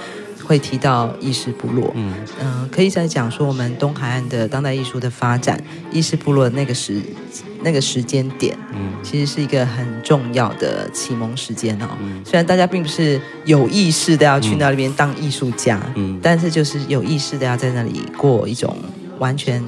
[0.43, 1.91] 会提到意识部落。
[1.95, 5.61] 嗯嗯、呃，可以在讲说我们东海岸的当代艺术的发展，
[5.91, 7.01] 意识部落那个时
[7.63, 11.87] 那个时间点，嗯，其实是一个很重要的启蒙时间哦。
[12.01, 18.75] 嗯，虽然大家并不是有意识的要去那里边当艺术家，嗯，但是就是有意识的要在那里过一种
[19.19, 19.63] 完全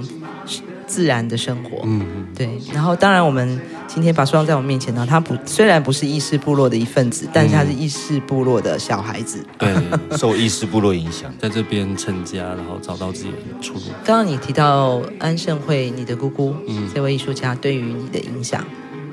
[0.88, 1.82] 自然的生活。
[1.84, 2.50] 嗯嗯，对。
[2.74, 3.60] 然后，当然我们。
[3.88, 13.82] 今天把书放在我面前呢，他不虽然不是意识部落的一份子，但是他是意识部落的小孩子，嗯、对，受意识部落影响，在这边成家，然后找到自己的出路。
[14.04, 18.65] 刚刚你提到安盛会，你的姑姑，嗯，这位艺术家对于你的影响，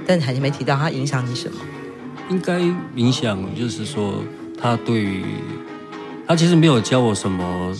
[0.04, 1.58] 但还没提到他影响你什么？
[2.30, 2.58] 应该
[2.96, 4.14] 影响就是说，
[4.60, 5.22] 他对于
[6.26, 7.72] 他其实没有教我什么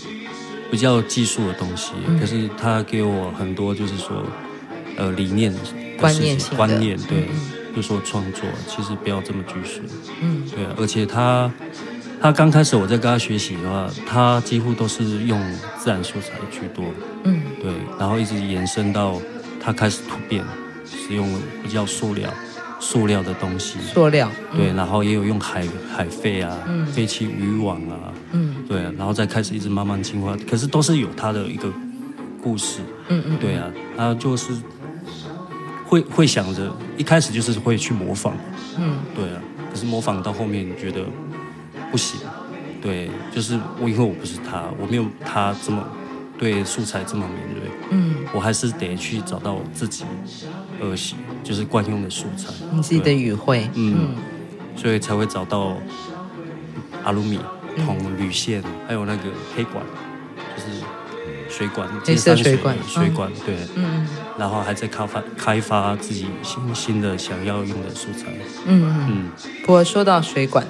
[0.73, 4.25] 比较技术的东西，嗯、可是他给我很多，就是说，
[4.97, 5.55] 呃，理念。
[5.99, 9.81] 观念观念对，嗯、就说创作其实不要这么拘束，
[10.21, 11.49] 嗯，对啊，而且他
[12.21, 15.41] 他刚开始我在跟他学习的话，他几乎都是用
[15.79, 16.85] 自然素材居多，
[17.23, 19.21] 嗯，对，然后一直延伸到
[19.61, 20.45] 他开始突变，
[20.85, 21.29] 使用
[21.63, 22.29] 比较塑料
[22.83, 25.65] 塑料的东西，塑料，嗯、对，然后也有用海
[25.97, 31.73] 海废啊，嗯，废弃渔网啊，嗯，对啊，然后再开始一直慢慢进化，可是都是有他的一个
[32.43, 34.53] 故事，嗯嗯，对啊，他就是。
[35.85, 38.35] 会会想着一开始就是会去模仿，
[38.79, 41.05] 嗯，对啊，可是模仿到后面觉得
[41.91, 42.19] 不行，
[42.81, 45.87] 对，就是我因为我不是他，我没有他这么
[46.39, 50.07] 对素材这么敏锐，嗯，我还是得去找到我自己
[50.81, 54.17] 呃喜就是惯用的素材，你自己的语汇，嗯，嗯，
[54.77, 55.77] 所以才会找到
[57.05, 57.39] 阿鲁米、
[57.85, 59.23] 铜、铝线，还有那个
[59.57, 59.85] 黑管，
[60.57, 60.81] 就是
[61.49, 64.07] 水管，黑色水管，水管，对，嗯。
[64.39, 68.29] 然后还在开发开发自己新新的想要用的素材。
[68.65, 69.07] 嗯嗯。
[69.11, 70.67] 嗯，不过说到水管，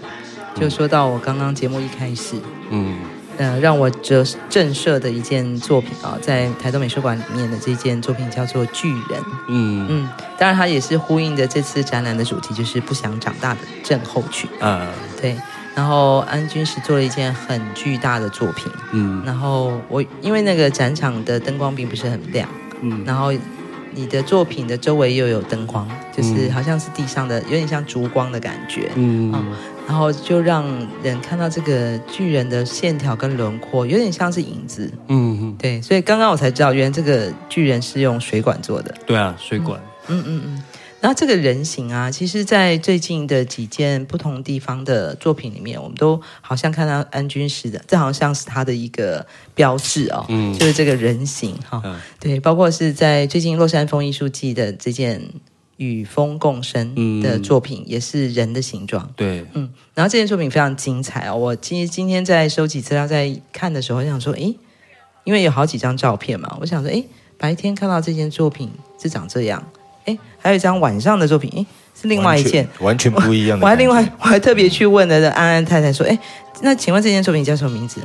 [0.56, 2.34] 就说到我刚刚节目一开始，
[2.70, 2.96] 嗯，
[3.38, 9.20] 呃，让我折震慑的一件作品啊，在台东美术馆里面的这件作品叫做《巨人》。
[9.48, 14.48] 嗯嗯，当然它也是呼应着这次展览的主题，就是不想长大的症候群。
[14.60, 14.86] 啊，
[15.20, 15.36] 对。
[15.74, 18.70] 然后安君是做了一件很巨大的作品。
[18.92, 19.22] 嗯。
[19.24, 22.48] 然后我因为那个展场的灯光并不是很亮。
[22.82, 23.32] 嗯，然后
[23.94, 28.90] 你的作品的周围又有灯光，就是好像是地上的，有点像烛光的感觉。
[28.96, 29.32] 嗯，
[29.86, 30.64] 然后就让
[31.02, 34.90] 人看到这个巨人的线条跟轮廓，有点像是影子。
[35.08, 38.94] 嗯嗯，对，所以刚刚我才知道，原来这个巨人是用水管做的。
[39.06, 39.80] 对啊，水管。
[40.08, 40.62] 嗯嗯嗯。
[41.00, 55.20] 然后这个人形啊，其实，在最近的几件不同地方的作品里面，我们都好像看到安君实的，这好像是他的一个标志哦，嗯，就是这个人形哈，哦嗯、对，包括是在最近洛山风艺术季的这件
[55.82, 64.56] 与风共生的作品，嗯、也是人的形状，对，嗯，然后这件作品非常精彩哦，我其实今天在收集资料，在看的时候，我想说，诶，
[65.24, 67.04] 因为有好几张照片嘛，我想说，诶，
[67.36, 68.70] 白天看到这件作品
[69.02, 69.60] 是长这样。
[70.04, 71.66] 哎，还有一张晚上的作品，哎，
[72.00, 73.64] 是另外一件，完全，完全不一样的。
[73.64, 76.16] 我还另外，我还特别去问了安安太太说，哎，
[76.60, 78.00] 那请问这件作品叫什么名字？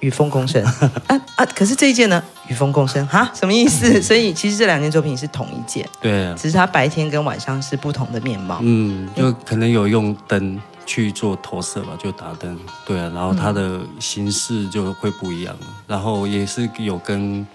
[0.00, 0.62] 与风共生。
[0.64, 1.46] 啊啊！
[1.54, 3.06] 可是这一件呢，与风共生。
[3.06, 4.00] 哈，什么意思？
[4.00, 8.58] 所以其实这两件作品是同一件，对，只是它白天跟晚上是不同的面貌。
[8.62, 15.54] 嗯，就可能有用灯去做投射吧，就打灯，对啊，然后它的形式就会不一样，
[15.86, 17.46] 然后也是有跟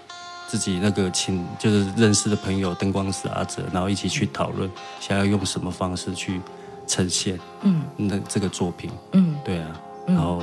[0.46, 6.40] 自己那个亲，就是认识的朋友灯光师阿哲，然后一起去讨论，想要用什么方式去
[6.86, 9.68] 呈现，嗯，那这个作品，嗯，对啊，
[10.06, 10.42] 然后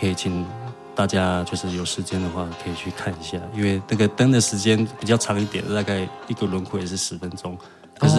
[0.00, 0.46] 可以请。
[0.94, 7.56] 大家就是有时间的话，可以去看一下，因为那个灯的时间比较长一点，大概一个轮廓也是十分钟，
[7.98, 8.14] 可是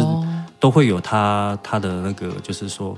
[0.59, 2.97] 都会有它它的那个，就是说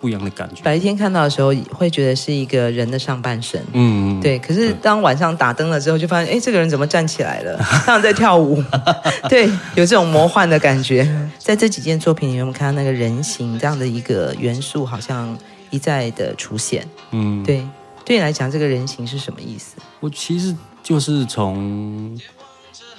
[0.00, 0.62] 不一样的感觉。
[0.62, 4.38] 白天看到的时候，会觉得是一个人的上半身，嗯，对。
[4.38, 7.56] 可是当晚上打灯了之后，就发现，哎，这个人怎么站起来了？
[7.60, 8.62] 他像在跳舞，
[9.28, 11.06] 对，有这种魔幻的感觉。
[11.38, 15.36] 在这几件作品里面，我们看到那个人形这样的一个元素，好像
[15.68, 17.62] 一再的出现，嗯，对。
[18.04, 19.76] 对你来讲，这个人形是什么意思？
[20.00, 22.18] 我其实就是从，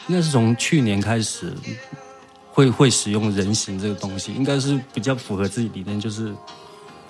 [0.08, 1.54] 应该是从去年开始
[2.52, 6.34] 会会使用人形这个东西，应该是比较符合自己理念，就是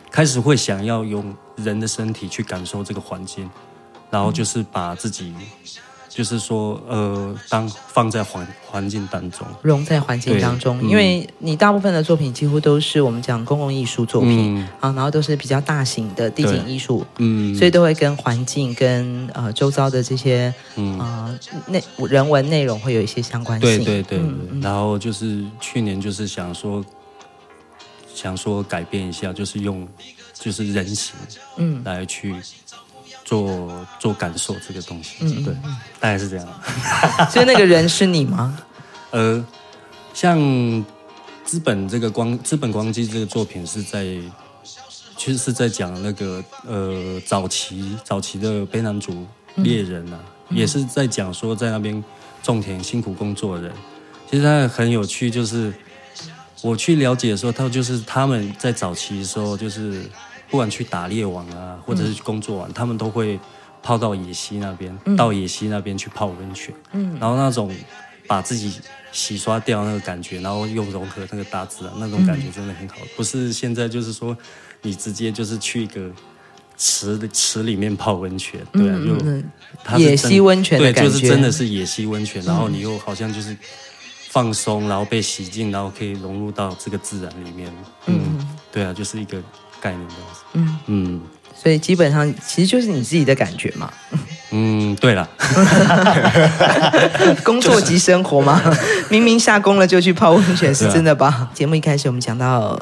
[0.09, 3.49] 开始会想要用人的身体去感受这个环境，
[4.09, 5.33] 然后就是把自己。
[6.13, 20.99] 就是说，呃，当放在环环境当中，融在环境当中，因为你大部分的作品几乎都是我们讲公共艺术作品、嗯、啊，然后都是比较大型的地景艺术，嗯，所以都会跟环境跟呃周遭的这些嗯。
[20.99, 21.33] 啊
[21.67, 26.83] 内人文内容会有一些相关性，对对对，对、嗯，然后就是去年就是想说
[28.13, 29.87] 想说改变一下，就是用
[30.33, 31.15] 就是人形
[31.55, 31.81] 嗯。
[31.85, 32.35] 来去。
[33.31, 35.53] 做做感受这个东西，嗯，对，
[36.01, 36.45] 大概是这样。
[37.31, 38.59] 所以那个人是你吗？
[39.11, 39.41] 呃，
[40.13, 40.37] 像
[41.45, 44.03] 资本这个光资本光机这个作品是在，
[45.15, 52.03] 其实是在讲那个呃早期早期的卑南族猎人啊、嗯，也是在讲说在那边
[52.43, 53.71] 种田辛苦工作的人。
[54.29, 55.73] 其实他很有趣，就是
[56.61, 60.03] 我去了解的时候，他就是他们在早期的时候就是。
[60.51, 63.39] 不管去打猎网啊，或者是去工作完，嗯，他们都会
[63.81, 67.73] 泡到野溪那边，嗯，到野溪那边去泡温泉，嗯，然后那种
[68.27, 68.81] 把自己
[69.13, 73.07] 洗刷掉那个感觉，然后又融合那个大自然，那种感觉真的很好，嗯。
[73.15, 74.37] 不是现在就是说
[74.81, 76.11] 你直接就是去一个
[76.77, 79.43] 池的池里面泡温泉，对啊，嗯，
[79.93, 83.55] 就野溪温泉对，就是真的是野溪温泉，然后你又好像就是
[84.29, 87.73] 放松，然后被洗净，然后可以融入到这个自然里面，
[88.07, 89.41] 嗯，嗯对啊，就是一个。
[89.81, 90.13] 概念的
[90.53, 90.79] 嗯。
[90.85, 91.21] 嗯，
[91.55, 93.91] 所以基本上其实就是你自己的感觉嘛。
[94.53, 95.29] 嗯，对了，
[97.41, 98.61] 工作及生活嘛，
[99.09, 101.49] 明明下工了就去泡温泉，是真的吧？
[101.53, 102.77] 节目一开始我们讲到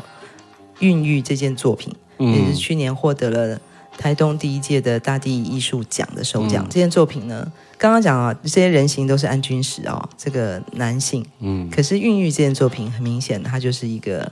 [0.80, 3.60] 孕育这件作品，嗯、也是去年获得了
[4.00, 6.66] 台东第一届的大地艺术奖的首奖。
[6.66, 7.46] 嗯、这件作品呢，
[7.78, 14.32] 刚刚讲啊，这些人形都是安君实哦，这个男性，嗯，可是孕育这件作品很明显，它就是一个。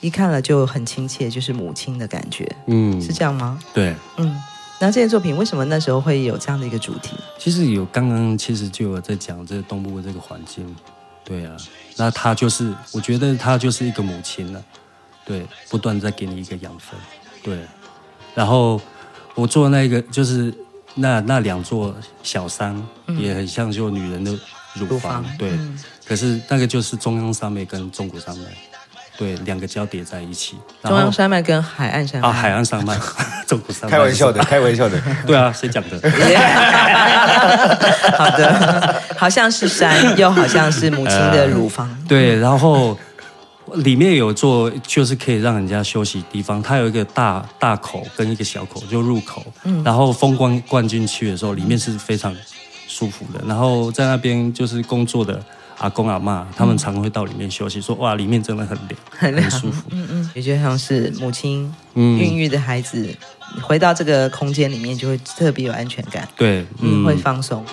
[0.00, 3.58] 一看了就很亲切，就是母亲的感觉，嗯，是这样吗？
[3.74, 4.34] 对，嗯，
[4.80, 7.16] 那这件作品为什么那时候会有这样的一个主题？
[7.38, 10.74] 其实有刚刚其实就有在讲这个东部的这个环境，
[11.22, 11.54] 对啊，
[11.96, 14.64] 那他就是我觉得他就是一个母亲了，
[15.26, 16.98] 对，不断在给你一个养分，
[17.42, 17.58] 对，
[18.34, 18.80] 然后
[19.34, 20.52] 我做那个就是
[20.94, 22.74] 那那两座小山，
[23.06, 24.32] 嗯，也很像就女人的
[24.74, 28.44] 乳房，乳房对，嗯，可是那个就是中央山脉跟中国山脉。
[29.20, 30.56] 对，两个交叠在一起。
[30.82, 32.98] 中央山脉跟海岸山脉啊，海岸山脉，
[33.46, 33.90] 中山脉。
[33.90, 34.98] 开玩笑的， 开玩笑的。
[35.26, 36.00] 对啊，谁讲的？
[38.16, 41.86] 好的，好像是山，又好像是母亲的乳房。
[41.86, 42.98] 呃、对，然后
[43.74, 46.62] 里面有做，就是可以让人家休息的地方。
[46.62, 49.44] 它有一个大大口跟一个小口，就入口。
[49.64, 49.84] 嗯。
[49.84, 52.34] 然后风光灌进去的时候，里面是非常
[52.88, 53.44] 舒服的。
[53.46, 55.38] 然后在那边就是工作的。
[55.80, 59.82] 阿公阿妈他们常会到里面休息，说哇，里面真的很凉，很凉，很舒服。
[59.90, 63.16] 嗯嗯，也就像是母亲孕育的孩子，
[63.56, 66.28] 嗯，回到这个空间里面就会特别有安全感。
[66.36, 67.64] 对，嗯，会放松。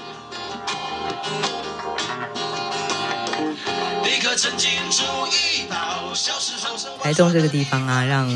[7.02, 8.30] 台东这个地方啊，让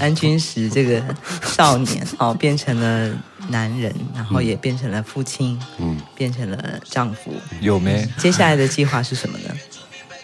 [0.00, 1.02] 安君石这个
[1.42, 3.18] 少年哦变成了。
[3.48, 8.06] 男人，然后也变成了父亲，嗯，变成了丈夫，有没？
[8.18, 9.54] 接下来的计划是什么呢？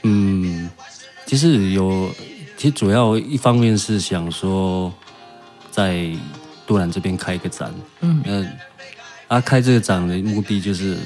[0.02, 0.70] 嗯，
[1.26, 2.14] 其实有，
[2.56, 4.92] 其实主要一方面是想说，
[5.70, 6.06] 在
[6.66, 8.46] 杜兰这边开一个展，嗯，呃，
[9.28, 10.98] 啊，开这个展的目的就是，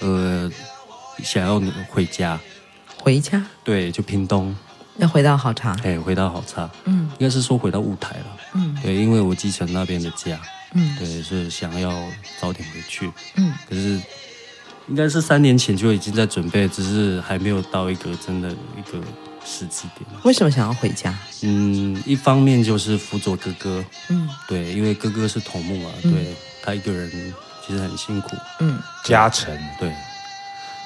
[0.00, 0.50] 呃，
[1.22, 2.38] 想要回家，
[3.02, 4.54] 回家，对，就屏东，
[4.98, 10.38] 要回到好茶，哎，回到好茶，嗯，应该是说回到雾台了，嗯，对，因为我继承那边的家。
[10.72, 11.90] 嗯，对，是想要
[12.40, 14.00] 早点回去，嗯，可是
[14.88, 18.98] 应该是三年前就已经在准备，只是还没有到一个真的一个
[19.44, 20.08] 时机点。
[20.24, 21.14] 为什么想要回家？
[21.42, 27.10] 嗯，一方面就是辅佐哥哥，嗯，对，因为哥哥是头目嘛，对他一个人
[27.66, 29.88] 其实很辛苦，嗯，加成，对，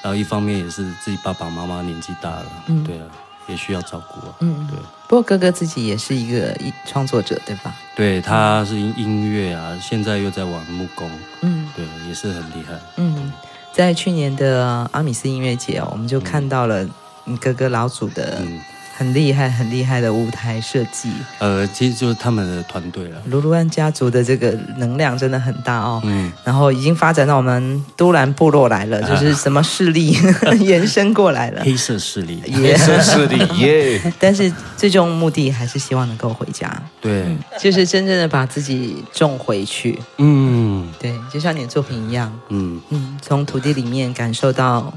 [0.03, 2.85] 然后一方面也是自己爸爸妈妈年纪大了，嗯。
[2.85, 3.07] 对啊，
[3.49, 4.67] 也需要照顾啊，嗯。
[4.69, 4.79] 对。
[5.13, 6.57] 不过哥哥自己也是一个
[6.87, 7.75] 创作者，对吧？
[7.95, 11.11] 对，他是音音乐啊，现在又在玩木工，
[11.43, 12.73] 嗯对，也是很厉害。
[12.97, 13.31] 嗯，
[13.75, 16.89] 在去年的阿米斯音乐节哦，我们就看到了
[17.25, 18.59] 你哥哥老祖的嗯，
[18.97, 21.11] 很厉害、很厉害的舞台设计。
[21.39, 23.21] 呃，其实就是他们的团队了。
[23.27, 30.17] 卢卢安家族的这个能量真的很大哦，嗯，然后已经发展到我们都兰部落来了，就是什么势力
[30.61, 31.63] 延伸过来了。
[31.65, 34.13] 黑色势力，也黑色势力 耶！
[34.19, 36.71] 但是最终目的还是希望能够回家，
[37.01, 37.25] 对，
[37.61, 39.99] 就是真正的把自己种回去。
[40.19, 44.93] 嗯对，就像你的作品一样，嗯，嗯，从土地里面感受到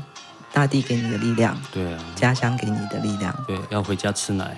[0.56, 4.56] 大地给你的力量，对啊，家乡给你的力量，对，要回家吃奶。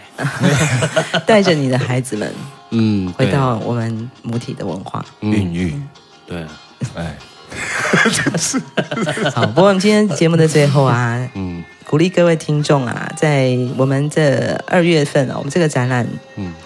[1.25, 2.31] 带着你的孩子们
[2.69, 5.03] 嗯，回到我们母体的文化。
[5.21, 5.31] 嗯。
[5.31, 5.81] 孕育，
[6.27, 6.43] 对。
[6.43, 6.49] 啊，
[6.93, 7.17] 哎，
[9.33, 11.63] 好，不过我们今天节目的最后啊，嗯。
[11.89, 16.53] 鼓励各位听众啊，在我们这二月份啊，我们这个展览嗯“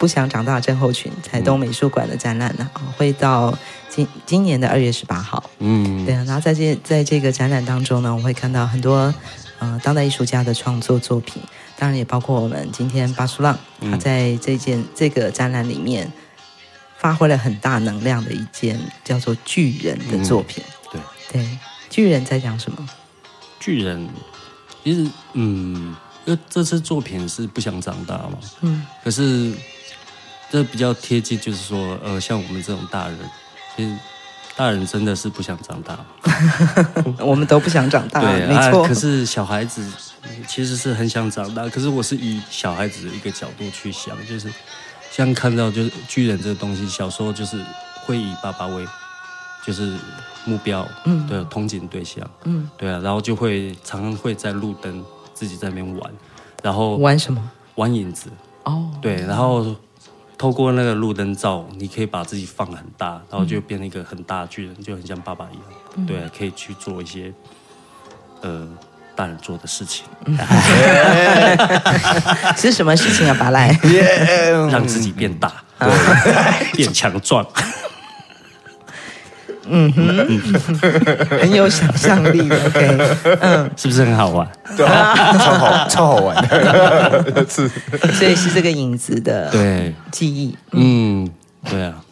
[0.00, 3.56] 不想长大症候群”台东美术馆的展览呢、啊，会到
[3.90, 5.44] 今今年的二月十八号。
[5.58, 9.14] 嗯，对啊，然后在这在这个展览当中呢，我们会看到很多
[9.58, 11.42] 呃当代艺术家的创作作品，
[11.76, 16.10] 当然也包括我们今天巴苏浪他在这件、这个展览里面
[16.96, 20.64] 发挥了很大能量的一件叫做《巨人》的作品。
[20.90, 21.58] 对，对，
[21.90, 22.88] 巨人在讲什么？
[23.58, 24.08] 巨人，
[24.82, 25.94] 其实嗯，
[26.24, 28.86] 因为这次作品是不想长大嘛，嗯。
[29.04, 29.52] 可是
[30.50, 33.18] 这比较贴近，就是说，呃，像我们这种大人，
[33.76, 33.96] 其实
[34.56, 35.98] 大人真的是不想长大。
[37.24, 38.82] 我们都不想长大，对，没错。
[38.82, 38.88] 啊。
[38.88, 39.86] 可是小孩子
[40.48, 44.52] 其实是很想长大，可是我是以小孩子的一个角度去想，就是
[45.10, 47.64] 像看到就是巨人这个东西，小时候就是
[48.04, 48.84] 会以爸爸为
[49.64, 49.96] 就是
[50.44, 56.12] 目标，嗯对，憧憬对象，嗯，对啊，然后就会常常会在路灯自己在那边玩，
[56.62, 57.50] 然后玩什么？
[57.76, 58.28] 玩影子，
[58.64, 59.74] 哦，对，然后
[60.40, 65.56] 透过那个路灯照，你可以把自己放很大，然后就变成一个很大的巨人，就很像爸爸一
[65.98, 67.30] 样，对，可以去做一些
[68.40, 68.66] 呃
[69.14, 70.06] 大人做的事情，
[72.56, 73.36] 是什么事情啊？
[73.38, 73.78] 巴赖，
[74.72, 75.52] 让自己变大，
[76.72, 77.46] 变强壮。
[81.40, 82.56] 很有想象力的。
[82.66, 82.98] OK，
[83.40, 84.46] 嗯，是不是很好玩？
[84.76, 86.36] 对啊， 超好，超好玩。
[86.48, 87.68] 的，是。
[88.14, 90.56] 所以是这个影子的对，记忆。
[90.72, 91.28] 嗯，
[91.68, 92.02] 对啊，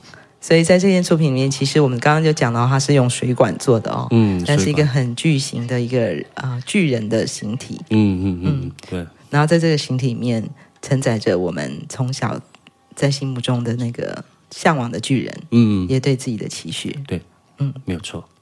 [0.40, 10.42] 所以在这件作品里面，其实我们刚刚就讲到，它是用水管做的哦，嗯但是一个很巨型的一个啊、呃巨人的形体，嗯嗯嗯，对，然后在这个形体里面
[10.80, 12.40] 承载着我们从小
[12.94, 16.96] 在心目中的那个向往的巨人，嗯，也对自己的期许。
[17.06, 17.20] 对，
[17.58, 18.24] 嗯，没有错。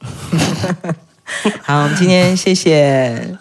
[1.62, 3.36] 好，我们今天谢谢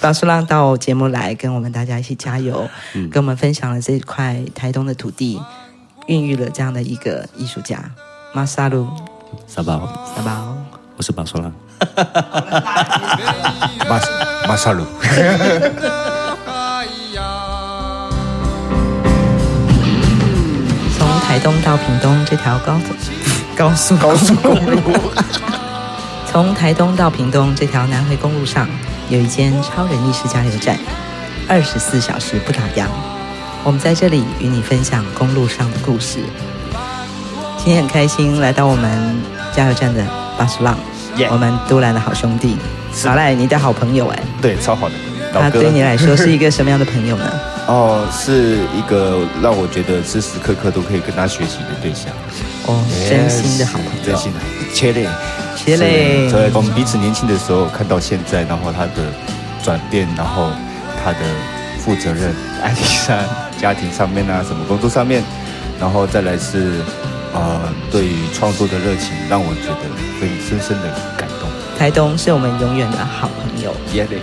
[0.00, 5.40] 巴苏浪到节目来跟我们大家一起加油，嗯跟我们分享了这块台东的土地，
[6.06, 7.82] 孕育了这样的一个艺术家
[8.32, 8.88] 马萨鲁
[9.46, 10.56] 沙包，沙包。
[10.96, 11.50] 我是巴索拉。
[13.88, 14.00] 马
[14.48, 14.84] 马萨鲁。
[20.96, 22.78] 从台东到屏东这条高
[23.56, 24.80] 高速高速公路，
[26.30, 28.68] 从台东到屏东这条南回公路上，
[29.08, 30.76] 有一间超人意识加油站，
[31.48, 32.86] 二十四小时不打烊。
[33.64, 36.18] 我们在这里与你分享公路上的故事。
[37.56, 39.16] 今天很开心来到我们
[39.54, 40.04] 加油站的
[40.38, 40.78] 巴士浪
[41.16, 42.56] Yeah 我们都兰的好兄弟，
[42.94, 44.94] 是好赖你的好朋友哎，对，超好的。
[45.32, 47.30] 他对你来说是一个什么样的朋友呢？
[47.66, 52.12] 哦，是一个让我觉得时时刻刻都可以跟他学习的对象，
[52.64, 54.40] 哦，真心的好朋友，真心的，
[54.74, 55.06] 切嘞，
[55.56, 59.12] 切嘞是对，我们彼此年轻的时候看到现在，然后他的
[59.62, 60.50] 转变，然后
[61.04, 61.18] 他的
[61.78, 63.16] 负责任、爱情上、
[63.60, 65.22] 家庭上面啊，什么工作上面，
[65.78, 66.80] 然后再来是
[67.32, 67.60] 呃，
[67.92, 69.86] 对于创作的热情，让我觉得
[70.20, 71.48] 会深深的感动。
[71.78, 73.72] 台东是我们永远的好朋友。
[73.92, 74.18] 耶嘞，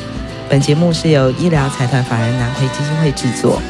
[0.50, 3.62] 本节目是由医疗财团法人南回基金会制作，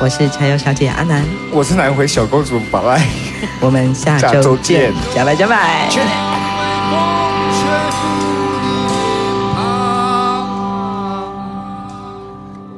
[0.00, 3.04] 我是柴油小姐阿南，我是南回小公主宝爱。
[3.60, 5.88] 我们下周见，加拜加拜。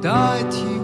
[0.02, 0.10] 代
[0.50, 0.75] 替。